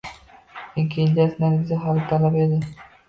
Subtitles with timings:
[0.79, 2.59] Eng kenjasi Nargiza hali talaba edi